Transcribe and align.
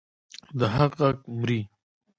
د 0.59 0.61
حق 0.75 0.91
غږ 0.99 1.17
مري؟ 1.37 1.59